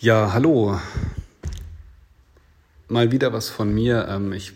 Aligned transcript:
Ja, 0.00 0.32
hallo. 0.32 0.80
Mal 2.86 3.10
wieder 3.10 3.32
was 3.32 3.48
von 3.48 3.74
mir. 3.74 4.06
Ähm, 4.08 4.32
ich 4.32 4.52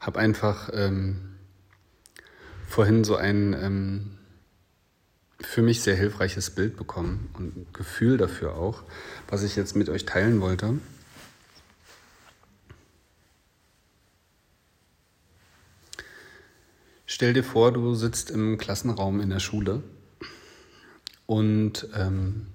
habe 0.00 0.18
einfach 0.18 0.70
ähm, 0.72 1.34
vorhin 2.66 3.04
so 3.04 3.16
ein 3.16 3.52
ähm, 3.52 4.16
für 5.42 5.60
mich 5.60 5.82
sehr 5.82 5.96
hilfreiches 5.96 6.48
Bild 6.48 6.78
bekommen 6.78 7.28
und 7.34 7.56
ein 7.58 7.66
Gefühl 7.74 8.16
dafür 8.16 8.54
auch, 8.54 8.84
was 9.28 9.42
ich 9.42 9.54
jetzt 9.54 9.76
mit 9.76 9.90
euch 9.90 10.06
teilen 10.06 10.40
wollte. 10.40 10.78
Stell 17.04 17.34
dir 17.34 17.44
vor, 17.44 17.70
du 17.70 17.94
sitzt 17.94 18.30
im 18.30 18.56
Klassenraum 18.56 19.20
in 19.20 19.28
der 19.28 19.40
Schule 19.40 19.82
und 21.26 21.86
ähm, 21.94 22.46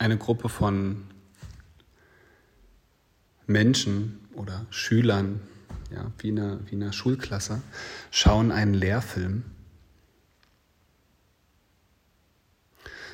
eine 0.00 0.16
Gruppe 0.16 0.48
von 0.48 1.04
Menschen 3.46 4.26
oder 4.34 4.66
Schülern, 4.70 5.40
ja, 5.92 6.10
wie 6.18 6.30
eine, 6.30 6.60
wie 6.66 6.76
eine 6.76 6.92
Schulklasse, 6.92 7.60
schauen 8.10 8.50
einen 8.50 8.72
Lehrfilm. 8.72 9.44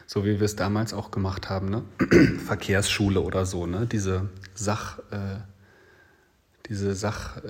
So 0.06 0.24
wie 0.24 0.38
wir 0.38 0.42
es 0.42 0.54
damals 0.54 0.94
auch 0.94 1.10
gemacht 1.10 1.50
haben, 1.50 1.68
ne? 1.70 1.82
Verkehrsschule 2.46 3.20
oder 3.20 3.46
so, 3.46 3.66
ne? 3.66 3.86
Diese 3.86 4.30
Sach, 4.54 5.00
äh, 5.10 5.38
diese 6.68 6.94
Sachfilme, 6.94 7.42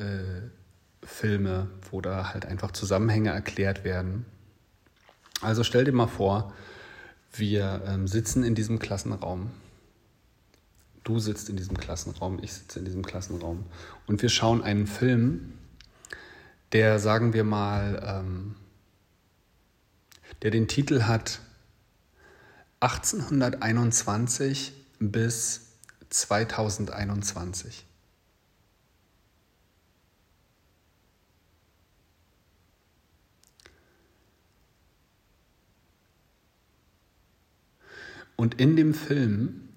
äh, 1.02 1.66
wo 1.90 2.00
da 2.00 2.32
halt 2.32 2.46
einfach 2.46 2.70
Zusammenhänge 2.70 3.30
erklärt 3.30 3.84
werden. 3.84 4.24
Also 5.42 5.62
stell 5.62 5.84
dir 5.84 5.92
mal 5.92 6.06
vor, 6.06 6.54
wir 7.38 7.82
ähm, 7.86 8.06
sitzen 8.06 8.42
in 8.44 8.54
diesem 8.54 8.78
Klassenraum. 8.78 9.50
Du 11.04 11.18
sitzt 11.18 11.48
in 11.48 11.56
diesem 11.56 11.76
Klassenraum, 11.76 12.42
ich 12.42 12.52
sitze 12.52 12.78
in 12.80 12.84
diesem 12.84 13.04
Klassenraum. 13.04 13.64
Und 14.06 14.22
wir 14.22 14.28
schauen 14.28 14.62
einen 14.62 14.86
Film, 14.86 15.52
der, 16.72 16.98
sagen 16.98 17.32
wir 17.32 17.44
mal, 17.44 18.02
ähm, 18.04 18.56
der 20.42 20.50
den 20.50 20.68
Titel 20.68 21.04
hat 21.04 21.40
1821 22.80 24.72
bis 24.98 25.68
2021. 26.10 27.85
Und 38.36 38.60
in 38.60 38.76
dem 38.76 38.92
Film 38.94 39.68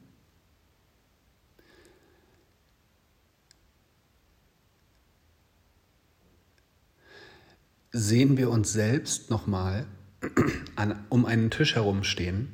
sehen 7.91 8.37
wir 8.37 8.49
uns 8.49 8.71
selbst 8.71 9.30
nochmal 9.30 9.87
um 11.09 11.25
einen 11.25 11.49
Tisch 11.49 11.75
herumstehen. 11.75 12.53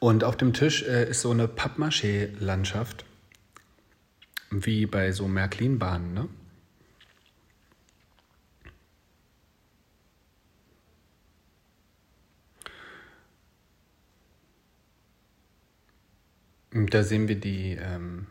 Und 0.00 0.24
auf 0.24 0.36
dem 0.36 0.54
Tisch 0.54 0.82
äh, 0.82 1.10
ist 1.10 1.20
so 1.20 1.30
eine 1.30 1.46
Pappmaché-Landschaft 1.46 3.04
wie 4.50 4.86
bei 4.86 5.12
so 5.12 5.28
Märklin-Bahnen, 5.28 6.14
ne? 6.14 6.28
Da 16.72 17.02
sehen 17.02 17.26
wir 17.26 17.38
die, 17.38 17.72
ähm, 17.80 18.26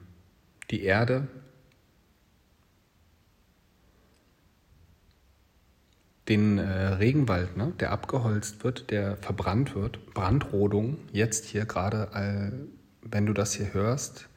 die 0.72 0.84
Erde, 0.84 1.28
den 6.30 6.58
äh, 6.58 6.64
Regenwald, 6.64 7.58
ne, 7.58 7.74
der 7.80 7.92
abgeholzt 7.92 8.64
wird, 8.64 8.92
der 8.92 9.18
verbrannt 9.18 9.76
wird, 9.76 10.14
Brandrodung, 10.14 10.98
jetzt 11.12 11.46
hier 11.46 11.66
gerade, 11.66 12.70
wenn 13.02 13.26
du 13.26 13.34
das 13.34 13.54
hier 13.56 13.74
hörst, 13.74 14.29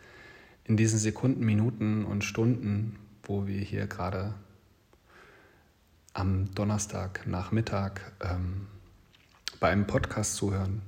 in 0.65 0.77
diesen 0.77 0.99
Sekunden, 0.99 1.45
Minuten 1.45 2.05
und 2.05 2.25
Stunden, 2.25 2.99
wo 3.25 3.47
wir 3.47 3.61
hier 3.61 3.87
gerade 3.87 4.34
am 6.15 6.55
Donnerstag 6.55 7.27
Nachmittag 7.27 8.12
ähm, 8.21 8.67
bei 9.61 9.71
einem 9.71 9.87
Podcast 9.87 10.37
zuhören, 10.37 10.83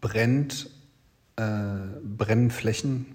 brennt, 0.00 0.70
äh, 1.36 1.42
brennen 2.02 2.50
Flächen, 2.50 3.06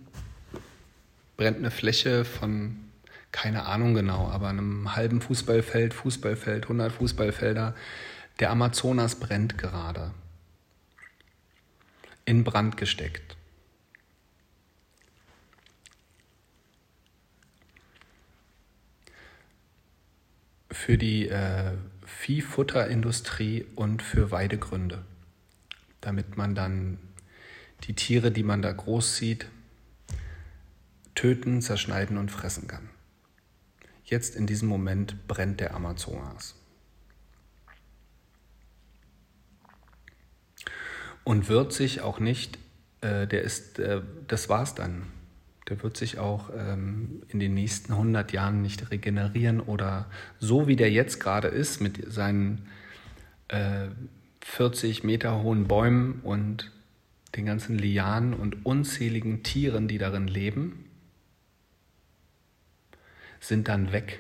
brennt 1.38 1.58
eine 1.58 1.72
Fläche 1.72 2.26
von 2.26 2.78
keine 3.32 3.66
Ahnung 3.66 3.94
genau, 3.94 4.28
aber 4.30 4.48
einem 4.48 4.96
halben 4.96 5.22
Fußballfeld, 5.22 5.94
Fußballfeld, 5.94 6.64
100 6.64 6.92
Fußballfelder. 6.92 7.76
Der 8.40 8.50
Amazonas 8.50 9.16
brennt 9.16 9.58
gerade 9.58 10.12
in 12.30 12.44
Brand 12.44 12.78
gesteckt. 12.78 13.36
Für 20.70 21.00
die 21.00 21.28
äh, 21.28 21.72
Viehfutterindustrie 22.06 23.66
und 23.76 24.04
für 24.04 24.30
Weidegründe, 24.30 25.04
damit 26.02 26.38
man 26.38 26.54
dann 26.54 27.00
die 27.86 27.96
Tiere, 27.96 28.32
die 28.32 28.44
man 28.44 28.62
da 28.62 28.72
groß 28.72 29.18
sieht, 29.18 29.48
töten, 31.16 31.64
zerschneiden 31.64 32.20
und 32.20 32.30
fressen 32.30 32.68
kann. 32.68 32.90
Jetzt 34.04 34.36
in 34.36 34.46
diesem 34.46 34.70
Moment 34.70 35.28
brennt 35.28 35.62
der 35.62 35.74
Amazonas. 35.74 36.59
Und 41.24 41.50
wird 41.50 41.74
sich 41.74 42.02
auch 42.02 42.20
nicht, 42.20 42.58
äh, 43.02 43.28
der 43.28 43.44
ist, 43.44 43.80
äh, 43.80 44.02
das 44.28 44.50
war's 44.50 44.76
dann. 44.76 45.04
Der 45.70 45.84
wird 45.84 45.98
sich 45.98 46.18
auch 46.18 46.50
ähm, 46.56 47.22
in 47.28 47.40
den 47.40 47.54
nächsten 47.54 47.94
100 47.94 48.32
Jahren 48.32 48.62
nicht 48.62 48.90
regenerieren 48.90 49.60
oder 49.60 50.08
so 50.40 50.68
wie 50.68 50.76
der 50.76 50.92
jetzt 50.92 51.20
gerade 51.20 51.48
ist 51.48 51.80
mit 51.80 52.12
seinen 52.12 52.68
äh, 53.50 53.90
40 54.42 55.04
Meter 55.04 55.44
hohen 55.44 55.68
Bäumen 55.68 56.22
und 56.24 56.72
den 57.36 57.46
ganzen 57.46 57.78
Lianen 57.78 58.34
und 58.34 58.66
unzähligen 58.66 59.44
Tieren, 59.44 59.88
die 59.88 60.00
darin 60.00 60.28
leben, 60.28 60.86
sind 63.40 63.68
dann 63.68 63.92
weg. 63.92 64.20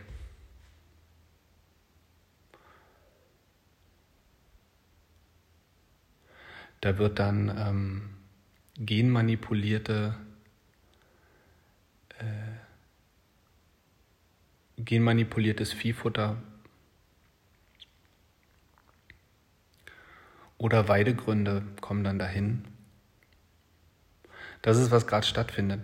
Da 6.81 6.97
wird 6.97 7.19
dann 7.19 7.55
ähm, 7.57 8.09
genmanipulierte 8.77 10.15
äh, 12.19 12.59
genmanipuliertes 14.77 15.73
Viehfutter 15.73 16.37
oder 20.57 20.87
Weidegründe 20.87 21.63
kommen 21.81 22.03
dann 22.03 22.19
dahin. 22.19 22.63
Das 24.61 24.77
ist, 24.77 24.91
was 24.91 25.07
gerade 25.07 25.25
stattfindet. 25.25 25.81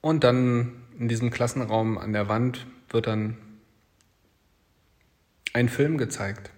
Und 0.00 0.24
dann 0.24 0.82
in 0.98 1.06
diesem 1.06 1.30
Klassenraum 1.30 1.98
an 1.98 2.12
der 2.12 2.28
Wand 2.28 2.66
wird 2.88 3.06
dann 3.06 3.36
ein 5.52 5.68
Film 5.68 5.98
gezeigt, 5.98 6.50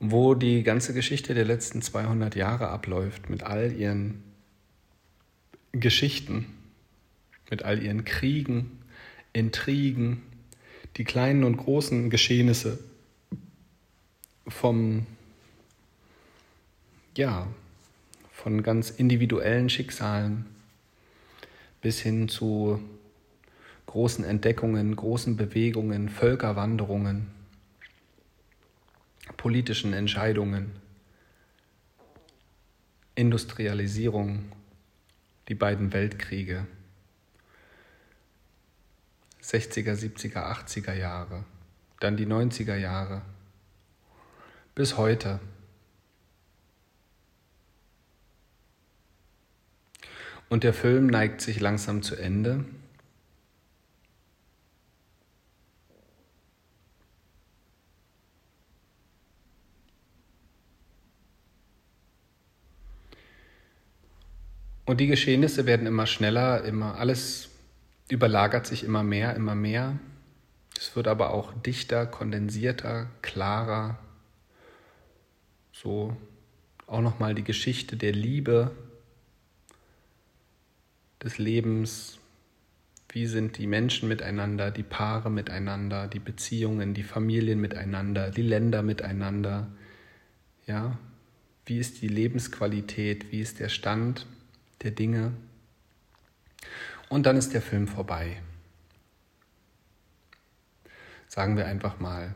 wo 0.00 0.34
die 0.34 0.64
ganze 0.64 0.92
Geschichte 0.92 1.34
der 1.34 1.44
letzten 1.44 1.82
200 1.82 2.34
Jahre 2.34 2.70
abläuft 2.70 3.30
mit 3.30 3.44
all 3.44 3.70
ihren 3.70 4.24
Geschichten 5.70 6.58
mit 7.52 7.64
all 7.64 7.82
ihren 7.82 8.06
Kriegen, 8.06 8.78
Intrigen, 9.34 10.22
die 10.96 11.04
kleinen 11.04 11.44
und 11.44 11.58
großen 11.58 12.08
Geschehnisse 12.08 12.78
vom, 14.48 15.06
ja, 17.14 17.46
von 18.32 18.62
ganz 18.62 18.88
individuellen 18.88 19.68
Schicksalen 19.68 20.46
bis 21.82 22.00
hin 22.00 22.30
zu 22.30 22.80
großen 23.84 24.24
Entdeckungen, 24.24 24.96
großen 24.96 25.36
Bewegungen, 25.36 26.08
Völkerwanderungen, 26.08 27.26
politischen 29.36 29.92
Entscheidungen, 29.92 30.72
Industrialisierung, 33.14 34.50
die 35.48 35.54
beiden 35.54 35.92
Weltkriege, 35.92 36.66
60er, 39.42 39.94
70er, 39.94 40.66
80er 40.66 40.94
Jahre, 40.94 41.44
dann 42.00 42.16
die 42.16 42.26
90er 42.26 42.76
Jahre, 42.76 43.22
bis 44.74 44.96
heute. 44.96 45.40
Und 50.48 50.64
der 50.64 50.74
Film 50.74 51.06
neigt 51.06 51.40
sich 51.40 51.60
langsam 51.60 52.02
zu 52.02 52.14
Ende. 52.14 52.64
Und 64.84 65.00
die 65.00 65.06
Geschehnisse 65.06 65.64
werden 65.64 65.86
immer 65.86 66.06
schneller, 66.06 66.64
immer 66.64 66.96
alles 66.96 67.51
überlagert 68.08 68.66
sich 68.66 68.84
immer 68.84 69.02
mehr, 69.02 69.34
immer 69.36 69.54
mehr. 69.54 69.98
Es 70.76 70.96
wird 70.96 71.08
aber 71.08 71.32
auch 71.32 71.52
dichter, 71.52 72.06
kondensierter, 72.06 73.08
klarer. 73.22 73.98
So 75.72 76.16
auch 76.86 77.00
nochmal 77.00 77.34
die 77.34 77.44
Geschichte 77.44 77.96
der 77.96 78.12
Liebe, 78.12 78.72
des 81.22 81.38
Lebens. 81.38 82.18
Wie 83.08 83.26
sind 83.26 83.58
die 83.58 83.66
Menschen 83.66 84.08
miteinander, 84.08 84.70
die 84.70 84.82
Paare 84.82 85.30
miteinander, 85.30 86.08
die 86.08 86.18
Beziehungen, 86.18 86.94
die 86.94 87.02
Familien 87.02 87.60
miteinander, 87.60 88.30
die 88.30 88.42
Länder 88.42 88.82
miteinander? 88.82 89.68
Ja, 90.66 90.98
wie 91.66 91.78
ist 91.78 92.00
die 92.00 92.08
Lebensqualität? 92.08 93.30
Wie 93.30 93.40
ist 93.40 93.60
der 93.60 93.68
Stand 93.68 94.26
der 94.82 94.92
Dinge? 94.92 95.32
Und 97.12 97.26
dann 97.26 97.36
ist 97.36 97.52
der 97.52 97.60
Film 97.60 97.88
vorbei. 97.88 98.40
Sagen 101.28 101.58
wir 101.58 101.66
einfach 101.66 102.00
mal 102.00 102.34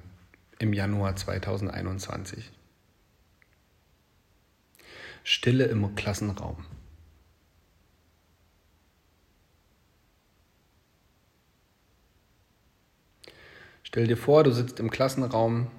im 0.58 0.75
Januar 0.75 1.17
2021. 1.17 2.52
Stille 5.25 5.64
im 5.64 5.94
Klassenraum. 5.94 6.62
Stell 13.82 14.06
dir 14.06 14.19
vor, 14.19 14.44
du 14.44 14.52
sitzt 14.52 14.78
im 14.78 14.90
Klassenraum, 14.90 15.70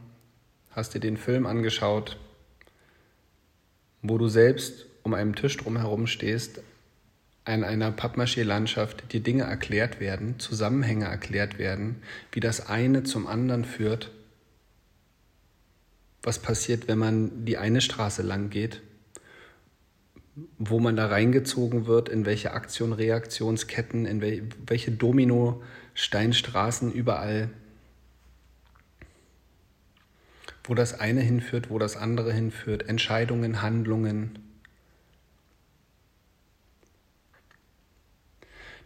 hast 0.72 0.96
dir 0.96 1.00
den 1.00 1.18
Film 1.18 1.46
angeschaut, 1.46 2.18
wo 4.02 4.18
du 4.18 4.28
selbst 4.28 4.88
um 5.04 5.14
einen 5.14 5.36
Tisch 5.36 5.56
drumherum 5.56 6.08
stehst, 6.08 6.62
in 7.48 7.64
einer 7.64 7.92
Pappmaché-Landschaft 7.92 9.14
dir 9.14 9.22
Dinge 9.22 9.44
erklärt 9.44 10.00
werden, 10.00 10.40
Zusammenhänge 10.40 11.06
erklärt 11.06 11.58
werden, 11.58 12.02
wie 12.32 12.40
das 12.40 12.68
eine 12.68 13.04
zum 13.04 13.28
anderen 13.28 13.66
führt. 13.66 14.12
Was 16.24 16.40
passiert, 16.40 16.88
wenn 16.88 16.98
man 16.98 17.46
die 17.46 17.58
eine 17.58 17.82
Straße 17.82 18.22
lang 18.22 18.50
geht, 18.50 18.82
wo 20.58 20.80
man 20.80 20.96
da 20.96 21.08
reingezogen 21.08 21.88
wird, 21.88 22.10
in 22.10 22.26
welche 22.26 22.52
Aktion-Reaktionsketten, 22.52 24.06
in 24.06 24.52
welche 24.68 24.92
Domino-Steinstraßen 24.92 26.92
überall, 26.92 27.50
wo 30.64 30.76
das 30.76 31.00
eine 31.00 31.22
hinführt, 31.22 31.70
wo 31.70 31.80
das 31.80 31.96
andere 31.96 32.34
hinführt, 32.34 32.90
Entscheidungen, 32.90 33.62
Handlungen, 33.62 34.47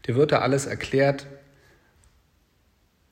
Dir 0.06 0.15
wird 0.15 0.31
da 0.31 0.39
alles 0.39 0.65
erklärt. 0.65 1.27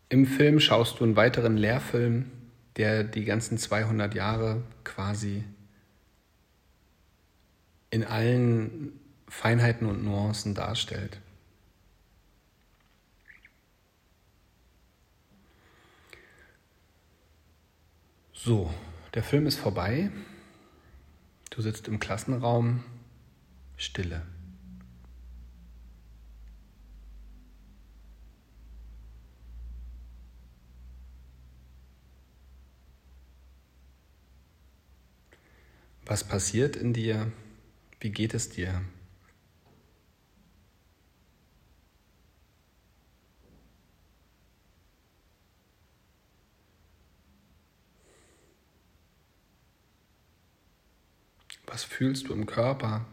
Im 0.09 0.25
Film 0.25 0.59
schaust 0.59 0.99
du 0.99 1.03
einen 1.03 1.15
weiteren 1.15 1.55
Lehrfilm, 1.55 2.31
der 2.77 3.03
die 3.03 3.25
ganzen 3.25 3.57
200 3.57 4.15
Jahre 4.15 4.63
quasi 4.83 5.43
in 7.91 8.03
allen 8.03 8.99
Feinheiten 9.27 9.87
und 9.87 10.03
Nuancen 10.03 10.55
darstellt. 10.55 11.19
So, 18.33 18.73
der 19.13 19.23
Film 19.23 19.47
ist 19.47 19.59
vorbei. 19.59 20.09
Du 21.49 21.61
sitzt 21.61 21.87
im 21.87 21.99
Klassenraum, 21.99 22.83
Stille. 23.75 24.21
Was 36.09 36.23
passiert 36.23 36.75
in 36.75 36.91
dir? 36.91 37.31
Wie 37.99 38.09
geht 38.09 38.33
es 38.33 38.49
dir? 38.49 38.81
Was 51.67 51.83
fühlst 51.83 52.27
du 52.27 52.33
im 52.33 52.47
Körper? 52.47 53.05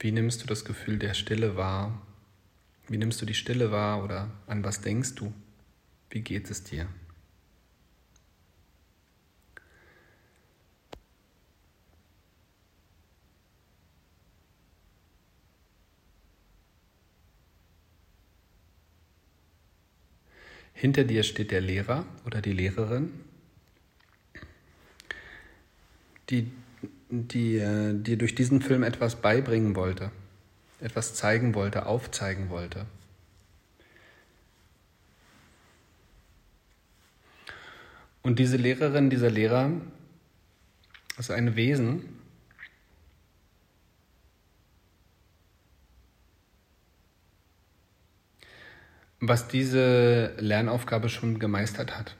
Wie 0.00 0.10
nimmst 0.10 0.42
du 0.42 0.48
das 0.48 0.64
Gefühl 0.64 0.98
der 0.98 1.14
Stille 1.14 1.56
wahr? 1.56 2.02
Wie 2.88 2.98
nimmst 2.98 3.22
du 3.22 3.24
die 3.24 3.34
Stille 3.34 3.70
wahr 3.70 4.02
oder 4.02 4.32
an 4.48 4.64
was 4.64 4.80
denkst 4.80 5.14
du? 5.14 5.32
Wie 6.10 6.22
geht 6.22 6.50
es 6.50 6.64
dir? 6.64 6.88
Hinter 20.78 21.02
dir 21.02 21.24
steht 21.24 21.50
der 21.50 21.60
Lehrer 21.60 22.06
oder 22.24 22.40
die 22.40 22.52
Lehrerin, 22.52 23.10
die, 26.30 26.52
die 27.10 27.56
äh, 27.56 28.00
dir 28.00 28.16
durch 28.16 28.36
diesen 28.36 28.62
Film 28.62 28.84
etwas 28.84 29.16
beibringen 29.16 29.74
wollte, 29.74 30.12
etwas 30.80 31.14
zeigen 31.14 31.56
wollte, 31.56 31.86
aufzeigen 31.86 32.48
wollte. 32.48 32.86
Und 38.22 38.38
diese 38.38 38.56
Lehrerin, 38.56 39.10
dieser 39.10 39.30
Lehrer 39.30 39.72
ist 41.18 41.32
ein 41.32 41.56
Wesen, 41.56 42.17
was 49.20 49.48
diese 49.48 50.32
Lernaufgabe 50.38 51.08
schon 51.08 51.38
gemeistert 51.38 51.98
hat, 51.98 52.14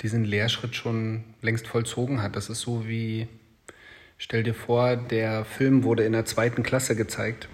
diesen 0.00 0.24
Lehrschritt 0.24 0.74
schon 0.74 1.24
längst 1.42 1.66
vollzogen 1.66 2.22
hat. 2.22 2.36
Das 2.36 2.50
ist 2.50 2.60
so 2.60 2.88
wie, 2.88 3.28
stell 4.18 4.42
dir 4.42 4.54
vor, 4.54 4.96
der 4.96 5.44
Film 5.44 5.84
wurde 5.84 6.04
in 6.04 6.12
der 6.12 6.24
zweiten 6.24 6.62
Klasse 6.62 6.96
gezeigt 6.96 7.48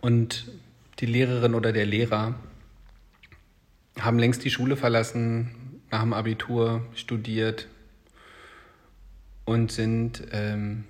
und 0.00 0.50
die 1.00 1.06
Lehrerin 1.06 1.54
oder 1.54 1.72
der 1.72 1.86
Lehrer 1.86 2.34
haben 4.00 4.18
längst 4.18 4.44
die 4.44 4.50
Schule 4.50 4.76
verlassen, 4.76 5.80
nach 5.90 6.02
dem 6.02 6.12
Abitur 6.12 6.84
studiert 6.94 7.68
und 9.44 9.70
sind 9.70 10.22
ähm, 10.32 10.84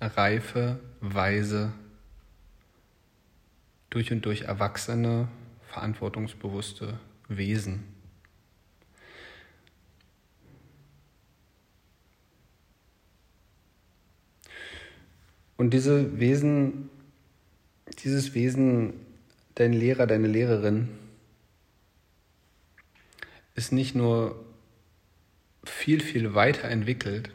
reife, 0.00 0.78
weise 1.00 1.72
durch 3.90 4.12
und 4.12 4.24
durch 4.24 4.42
erwachsene, 4.42 5.28
verantwortungsbewusste 5.68 6.98
Wesen. 7.28 7.84
Und 15.56 15.70
diese 15.74 16.20
Wesen 16.20 16.90
dieses 18.04 18.34
Wesen, 18.34 18.94
dein 19.54 19.72
Lehrer, 19.72 20.06
deine 20.06 20.28
Lehrerin, 20.28 20.88
ist 23.54 23.72
nicht 23.72 23.94
nur 23.94 24.44
viel, 25.64 26.00
viel 26.00 26.34
weiterentwickelt, 26.34 27.30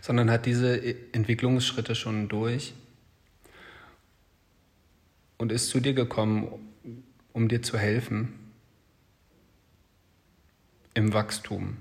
sondern 0.00 0.30
hat 0.30 0.46
diese 0.46 0.82
Entwicklungsschritte 1.12 1.94
schon 1.94 2.28
durch 2.28 2.72
und 5.42 5.50
ist 5.50 5.70
zu 5.70 5.80
dir 5.80 5.92
gekommen, 5.92 6.46
um 7.32 7.48
dir 7.48 7.62
zu 7.62 7.76
helfen 7.76 8.52
im 10.94 11.12
Wachstum, 11.12 11.78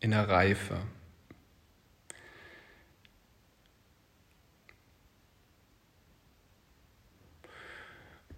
in 0.00 0.10
der 0.10 0.28
Reife. 0.28 0.80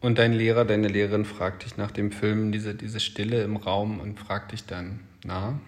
Und 0.00 0.18
dein 0.18 0.34
Lehrer, 0.34 0.66
deine 0.66 0.88
Lehrerin 0.88 1.24
fragt 1.24 1.64
dich 1.64 1.78
nach 1.78 1.90
dem 1.90 2.12
Film, 2.12 2.52
diese, 2.52 2.74
diese 2.74 3.00
Stille 3.00 3.42
im 3.44 3.56
Raum 3.56 3.98
und 3.98 4.20
fragt 4.20 4.52
dich 4.52 4.66
dann, 4.66 5.00
na, 5.24 5.58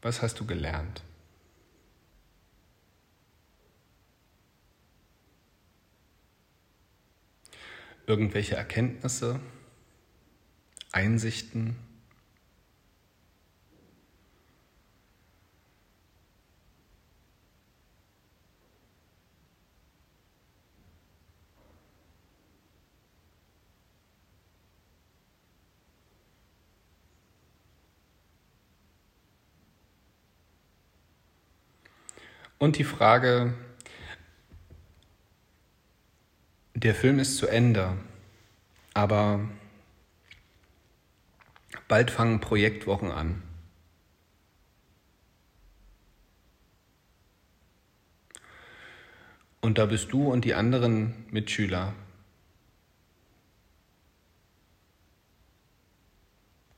was 0.00 0.22
hast 0.22 0.40
du 0.40 0.46
gelernt? 0.46 1.02
Irgendwelche 8.06 8.56
Erkenntnisse, 8.56 9.40
Einsichten? 10.90 11.76
Und 32.58 32.78
die 32.78 32.84
Frage, 32.84 33.54
der 36.82 36.96
Film 36.96 37.20
ist 37.20 37.36
zu 37.36 37.46
Ende, 37.46 37.96
aber 38.92 39.48
bald 41.86 42.10
fangen 42.10 42.40
Projektwochen 42.40 43.12
an. 43.12 43.42
Und 49.60 49.78
da 49.78 49.86
bist 49.86 50.12
du 50.12 50.32
und 50.32 50.44
die 50.44 50.54
anderen 50.54 51.24
Mitschüler 51.30 51.94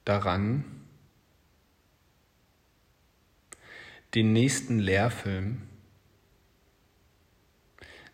daran, 0.04 0.64
den 4.14 4.34
nächsten 4.34 4.78
Lehrfilm 4.78 5.62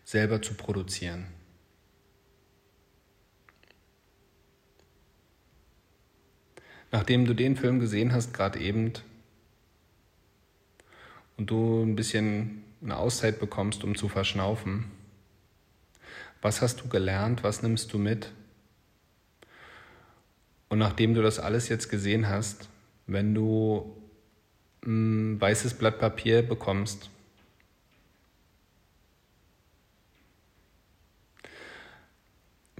selber 0.05 0.41
zu 0.41 0.53
produzieren. 0.53 1.40
Nachdem 6.91 7.25
du 7.25 7.33
den 7.33 7.55
Film 7.55 7.79
gesehen 7.79 8.11
hast, 8.13 8.33
gerade 8.33 8.59
eben, 8.59 8.93
und 11.37 11.49
du 11.49 11.83
ein 11.83 11.95
bisschen 11.95 12.63
eine 12.83 12.97
Auszeit 12.97 13.39
bekommst, 13.39 13.83
um 13.83 13.95
zu 13.95 14.09
verschnaufen, 14.09 14.85
was 16.41 16.61
hast 16.61 16.81
du 16.81 16.87
gelernt, 16.87 17.43
was 17.43 17.63
nimmst 17.63 17.93
du 17.93 17.97
mit? 17.97 18.31
Und 20.69 20.79
nachdem 20.79 21.13
du 21.13 21.21
das 21.21 21.39
alles 21.39 21.69
jetzt 21.69 21.89
gesehen 21.89 22.27
hast, 22.27 22.69
wenn 23.07 23.33
du 23.33 23.95
ein 24.85 25.39
weißes 25.39 25.75
Blatt 25.75 25.99
Papier 25.99 26.41
bekommst, 26.41 27.09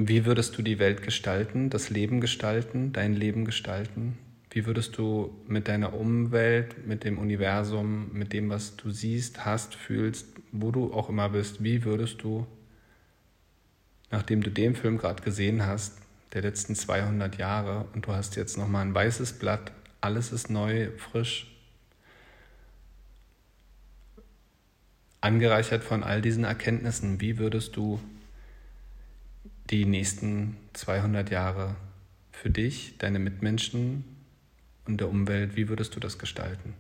Wie 0.08 0.26
würdest 0.26 0.58
du 0.58 0.64
die 0.64 0.80
Welt 0.80 1.04
gestalten, 1.04 1.70
das 1.70 1.92
Leben 1.92 2.22
gestalten, 2.22 2.92
dein 2.92 3.14
Leben 3.14 3.46
gestalten? 3.46 4.18
Wie 4.50 4.66
würdest 4.66 4.98
du 4.98 5.32
mit 5.48 5.68
deiner 5.68 5.94
Umwelt, 5.94 6.88
mit 6.88 7.04
dem 7.04 7.20
Universum, 7.20 8.12
mit 8.12 8.34
dem, 8.34 8.50
was 8.50 8.76
du 8.78 8.90
siehst, 8.90 9.46
hast, 9.46 9.76
fühlst, 9.76 10.26
wo 10.52 10.72
du 10.72 10.92
auch 10.92 11.10
immer 11.10 11.30
bist, 11.30 11.64
wie 11.64 11.84
würdest 11.84 12.24
du, 12.24 12.48
nachdem 14.10 14.42
du 14.42 14.50
den 14.50 14.76
Film 14.76 14.98
gerade 14.98 15.22
gesehen 15.22 15.68
hast, 15.68 16.00
der 16.34 16.42
letzten 16.42 16.74
200 16.74 17.38
Jahre, 17.38 17.86
und 17.94 18.08
du 18.08 18.14
hast 18.14 18.36
jetzt 18.38 18.58
nochmal 18.58 18.88
ein 18.88 18.96
weißes 18.96 19.34
Blatt, 19.34 19.72
alles 20.02 20.32
ist 20.32 20.50
neu, 20.50 20.90
frisch, 20.98 21.56
angereichert 25.22 25.84
von 25.84 26.02
all 26.02 26.24
diesen 26.24 26.44
Erkenntnissen, 26.44 27.22
wie 27.22 27.38
würdest 27.38 27.76
du 27.76 28.00
die 29.72 29.86
nächsten 29.86 30.58
200 30.74 31.32
Jahre 31.32 31.76
für 32.34 32.50
dich, 32.50 32.98
deine 32.98 33.20
Mitmenschen 33.20 34.04
und 34.86 35.00
der 35.00 35.08
Umwelt, 35.08 35.56
wie 35.56 35.70
würdest 35.70 35.96
du 35.96 36.02
das 36.02 36.20
gestalten? 36.20 36.74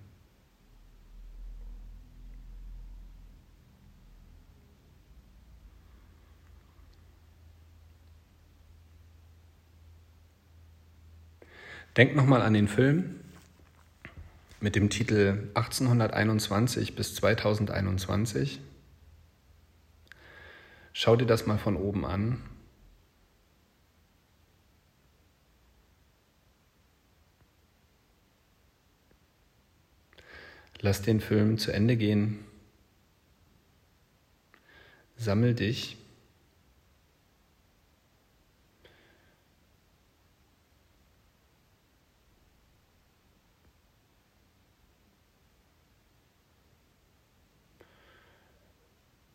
Denk 11.95 12.15
nochmal 12.15 12.41
an 12.41 12.53
den 12.53 12.67
Film 12.67 13.15
mit 14.59 14.75
dem 14.75 14.89
Titel 14.89 15.49
1821 15.55 16.95
bis 16.95 17.15
2021. 17.15 18.59
Schau 20.93 21.15
dir 21.15 21.25
das 21.25 21.47
mal 21.47 21.57
von 21.57 21.75
oben 21.75 22.05
an 22.05 22.41
Lass 30.83 31.03
den 31.03 31.21
Film 31.21 31.59
zu 31.59 31.71
Ende 31.71 31.95
gehen. 31.95 32.39
Sammel 35.15 35.53
dich. 35.53 35.95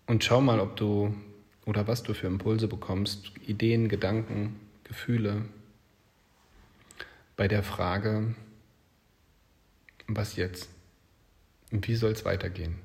Und 0.08 0.24
schau 0.24 0.40
mal, 0.40 0.60
ob 0.60 0.76
du 0.76 1.14
oder 1.64 1.86
was 1.86 2.02
du 2.02 2.14
für 2.14 2.26
Impulse 2.26 2.68
bekommst, 2.68 3.32
Ideen, 3.46 3.88
Gedanken, 3.88 4.58
Gefühle 4.84 5.44
bei 7.36 7.46
der 7.48 7.62
Frage, 7.62 8.34
was 10.08 10.36
jetzt? 10.36 10.75
Und 11.76 11.86
wie 11.88 11.94
soll 11.94 12.12
es 12.12 12.24
weitergehen? 12.24 12.76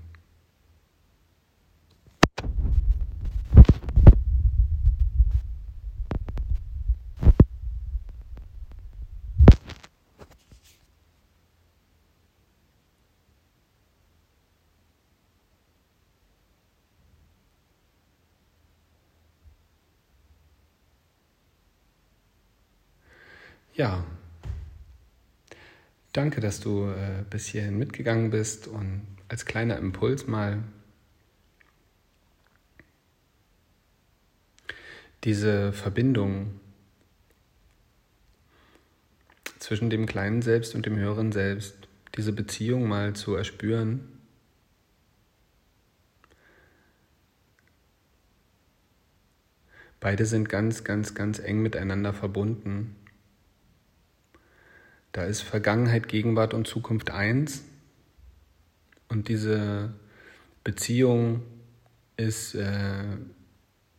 Ja, 23.74 24.04
Danke, 26.14 26.42
dass 26.42 26.60
du 26.60 26.90
äh, 26.90 27.24
bis 27.30 27.48
hierhin 27.48 27.78
mitgegangen 27.78 28.32
bist 28.32 28.68
und 28.68 29.02
als 29.30 29.46
kleiner 29.46 29.78
Impuls 29.78 30.28
mal 30.28 30.62
diese 35.24 35.72
Verbindung 35.72 36.60
zwischen 39.60 39.90
dem 39.90 40.06
kleinen 40.06 40.42
Selbst 40.42 40.76
und 40.76 40.86
dem 40.86 40.98
höheren 40.98 41.32
Selbst, 41.32 41.88
diese 42.18 42.34
Beziehung 42.34 42.90
mal 42.90 43.14
zu 43.14 43.36
erspüren. 43.36 44.02
Beide 50.02 50.26
sind 50.26 50.50
ganz, 50.50 50.84
ganz, 50.84 51.14
ganz 51.14 51.40
eng 51.40 51.62
miteinander 51.62 52.12
verbunden. 52.12 52.96
Da 55.12 55.24
ist 55.24 55.42
Vergangenheit, 55.42 56.08
Gegenwart 56.08 56.54
und 56.54 56.68
Zukunft 56.68 57.12
eins 57.12 57.64
Und 59.10 59.28
diese 59.28 59.94
Beziehung 60.64 61.44
ist 62.16 62.56
äh, 62.56 63.18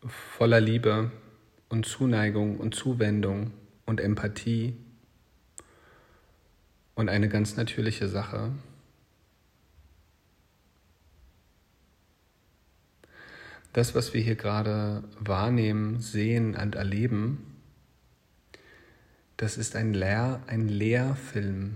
voller 0.07 0.61
Liebe 0.61 1.11
und 1.69 1.85
Zuneigung 1.85 2.59
und 2.59 2.75
Zuwendung 2.75 3.53
und 3.85 4.01
Empathie 4.01 4.77
und 6.95 7.09
eine 7.09 7.29
ganz 7.29 7.57
natürliche 7.57 8.09
Sache. 8.09 8.53
Das, 13.73 13.95
was 13.95 14.13
wir 14.13 14.21
hier 14.21 14.37
gerade 14.37 15.03
wahrnehmen, 15.19 16.01
sehen 16.01 16.55
und 16.57 16.75
erleben, 16.75 17.52
das 19.43 19.57
ist 19.57 19.75
ein, 19.75 19.93
Lehr 19.93 20.41
ein 20.47 20.69
Lehrfilm. 20.69 21.75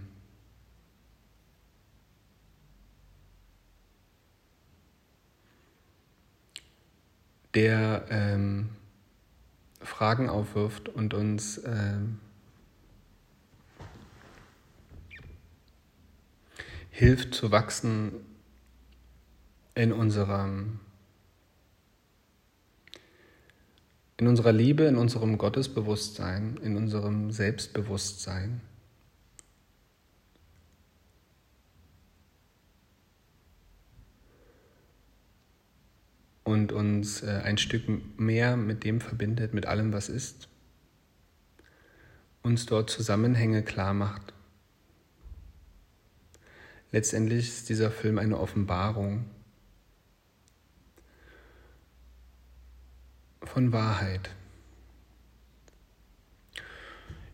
der 7.54 8.04
ähm, 8.10 8.68
Fragen 9.80 10.28
aufwirft 10.28 10.90
und 10.90 11.14
uns 11.14 11.58
ähm, 11.64 12.20
hilft 16.90 17.34
zu 17.34 17.50
wachsen 17.50 18.12
in 19.74 19.90
unserem 19.94 20.80
in 24.18 24.26
unserer 24.26 24.52
Liebe, 24.52 24.84
in 24.84 24.96
unserem 24.96 25.36
Gottesbewusstsein, 25.36 26.56
in 26.62 26.76
unserem 26.76 27.30
Selbstbewusstsein. 27.30 28.60
Und 36.44 36.72
uns 36.72 37.22
äh, 37.22 37.42
ein 37.44 37.58
Stück 37.58 37.84
mehr 38.18 38.56
mit 38.56 38.84
dem 38.84 39.00
verbindet, 39.00 39.52
mit 39.52 39.66
allem, 39.66 39.92
was 39.92 40.08
ist. 40.08 40.48
Uns 42.42 42.66
dort 42.66 42.88
Zusammenhänge 42.88 43.62
klar 43.62 43.92
macht. 43.92 44.32
Letztendlich 46.92 47.48
ist 47.48 47.68
dieser 47.68 47.90
Film 47.90 48.18
eine 48.18 48.38
Offenbarung 48.38 49.24
von 53.56 53.72
Wahrheit. 53.72 54.28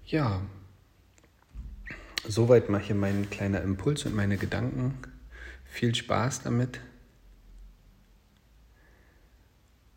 Ja, 0.07 0.41
soweit 2.23 2.69
mache 2.69 2.85
ich 2.85 2.95
mein 2.95 3.29
kleiner 3.29 3.61
Impuls 3.63 4.05
und 4.07 4.15
meine 4.15 4.37
Gedanken. 4.37 4.97
Viel 5.65 5.93
Spaß 5.97 6.45
damit. 6.45 6.79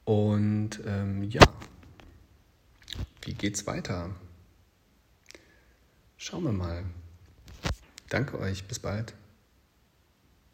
Und 0.04 0.80
ähm, 0.88 1.22
ja, 1.30 1.44
wie 3.22 3.36
geht's 3.36 3.68
weiter? 3.68 4.10
Schauen 6.18 6.46
wir 6.46 6.54
mal. 6.54 6.86
Danke 8.10 8.40
euch, 8.40 8.68
bis 8.68 8.80
bald. 8.80 9.14